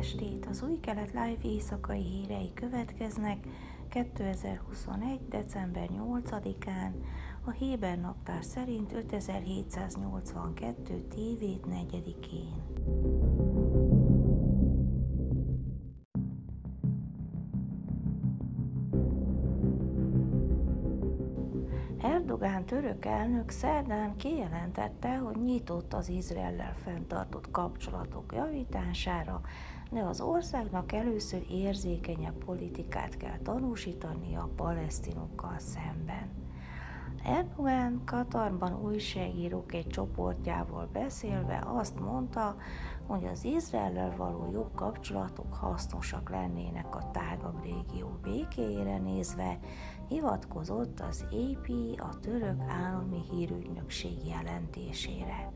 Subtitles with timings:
[0.00, 0.46] estét!
[0.46, 3.46] Az új kelet live éjszakai hírei következnek
[3.88, 5.28] 2021.
[5.28, 6.92] december 8-án,
[7.44, 11.06] a Héber naptár szerint 5782.
[11.08, 13.29] tévét 4-én.
[22.02, 29.40] Erdogán török elnök szerdán kijelentette, hogy nyitott az Izraellel fenntartott kapcsolatok javítására,
[29.90, 36.40] de az országnak először érzékenyebb politikát kell tanúsítani a palesztinokkal szemben.
[37.24, 42.56] Erdogan Katarban újságírók egy csoportjával beszélve azt mondta,
[43.06, 49.58] hogy az Izraellel való jobb kapcsolatok hasznosak lennének a tágabb régió békéjére nézve,
[50.10, 55.52] hivatkozott az AP a török állami hírügynökség jelentésére.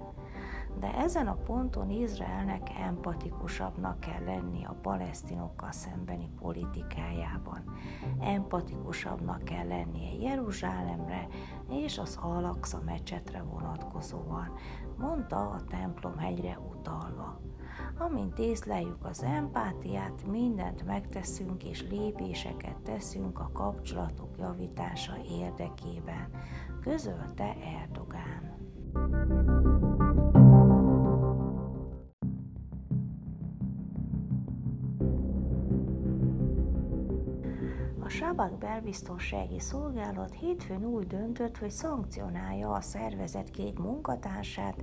[0.80, 7.64] De ezen a ponton Izraelnek empatikusabbnak kell lenni a palesztinokkal szembeni politikájában.
[8.20, 11.26] Empatikusabbnak kell lennie Jeruzsálemre
[11.70, 14.52] és az Alaksa mecsetre vonatkozóan,
[14.98, 17.40] mondta a templom hegyre utalva.
[17.98, 26.28] Amint észleljük az empátiát, mindent megteszünk és lépéseket teszünk a kapcsolatok javítása érdekében,
[26.80, 28.52] közölte Erdogán.
[38.04, 44.82] A Sabak belbiztonsági szolgálat hétfőn úgy döntött, hogy szankcionálja a szervezet két munkatársát,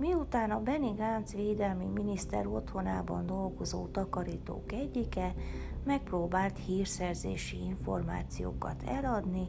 [0.00, 5.34] miután a Benny Gantz védelmi miniszter otthonában dolgozó takarítók egyike
[5.84, 9.48] megpróbált hírszerzési információkat eladni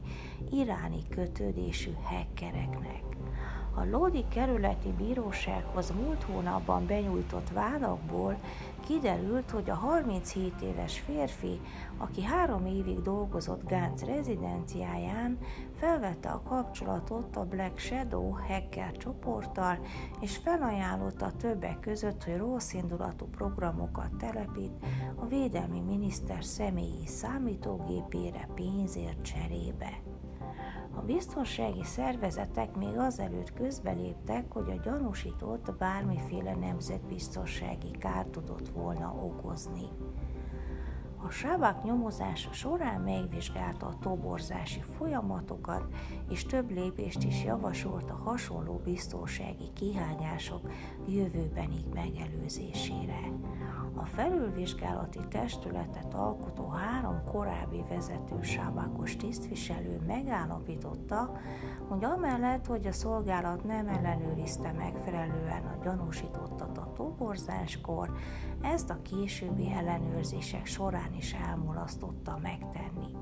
[0.49, 3.03] iráni kötődésű hekkereknek.
[3.75, 8.37] A Lódi kerületi bírósághoz múlt hónapban benyújtott vádakból
[8.85, 11.59] kiderült, hogy a 37 éves férfi,
[11.97, 15.37] aki három évig dolgozott Gánc rezidenciáján,
[15.73, 19.79] felvette a kapcsolatot a Black Shadow hacker csoporttal,
[20.19, 24.85] és felajánlotta többek között, hogy rossz indulatú programokat telepít
[25.15, 30.10] a védelmi miniszter személyi számítógépére pénzért cserébe.
[30.95, 39.87] A biztonsági szervezetek még azelőtt közbeléptek, hogy a gyanúsított bármiféle nemzetbiztonsági kárt tudott volna okozni.
[41.25, 45.83] A sábák nyomozása során megvizsgálta a toborzási folyamatokat,
[46.29, 50.71] és több lépést is javasolt a hasonló biztonsági kihányások
[51.07, 53.19] jövőbeni megelőzésére.
[54.01, 61.31] A felülvizsgálati testületet alkotó három korábbi vezető sábákos tisztviselő megállapította,
[61.87, 68.11] hogy amellett, hogy a szolgálat nem ellenőrizte megfelelően a gyanúsítottat a toborzáskor,
[68.61, 73.15] ezt a későbbi ellenőrzések során is elmulasztotta megtenni.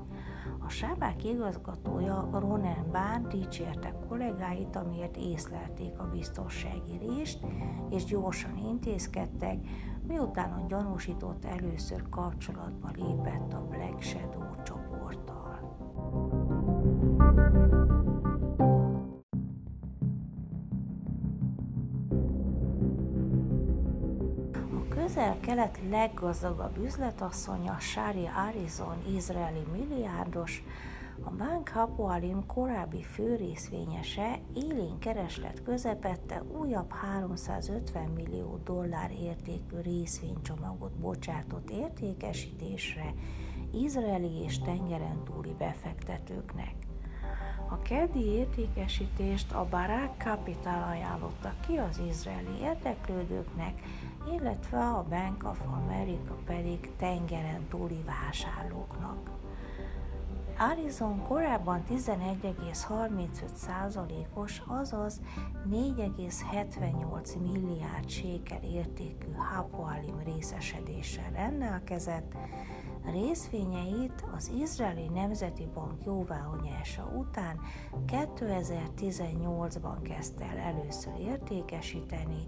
[0.66, 7.38] A sábák igazgatója Ronen Bán dicsérte kollégáit, amiért észlelték a biztonsági részt,
[7.90, 9.58] és gyorsan intézkedtek,
[10.10, 15.78] miután a gyanúsított először kapcsolatba lépett a Black Shadow csoporttal.
[24.88, 30.64] Közel-kelet leggazdagabb üzletasszonya Shari Arizon izraeli milliárdos,
[31.24, 43.14] a Bank korábbi főrészvényese élén kereslet közepette újabb 350 millió dollár értékű részvénycsomagot bocsátott értékesítésre
[43.72, 46.74] izraeli és tengeren túli befektetőknek.
[47.68, 53.82] A keddi értékesítést a Barak Capital ajánlotta ki az izraeli érdeklődőknek,
[54.32, 59.30] illetve a Bank of America pedig tengeren túli vásárlóknak.
[60.62, 65.20] Arizon korábban 11,35%-os, azaz
[65.70, 72.34] 4,78 milliárd sékel értékű Hapoalim részesedéssel rendelkezett,
[73.04, 77.60] részvényeit az Izraeli Nemzeti Bank jóváhagyása után
[78.06, 82.46] 2018-ban kezdte el először értékesíteni,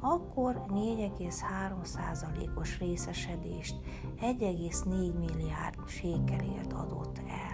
[0.00, 3.76] akkor 4,3%-os részesedést
[4.20, 7.53] 1,4 milliárd sékelért adott el.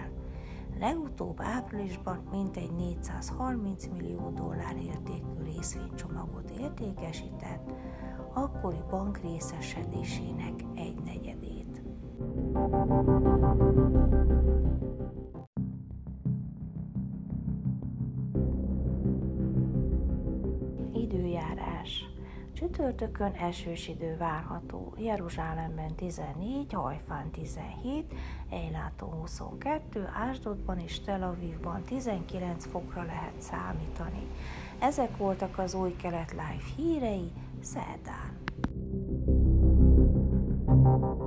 [0.79, 7.73] Legutóbb áprilisban mintegy 430 millió dollár értékű részvénycsomagot értékesített,
[8.33, 11.81] akkori bank részesedésének egy negyedét.
[20.93, 22.10] Időjárás
[22.61, 28.13] Csütörtökön esős idő várható, Jeruzsálemben 14, Hajfán 17,
[28.49, 34.27] Ejlátó 22, Ásdodban és Tel Avivban 19 fokra lehet számítani.
[34.79, 37.31] Ezek voltak az új kelet live hírei,
[37.61, 38.39] szerdán.
[40.67, 41.20] thank you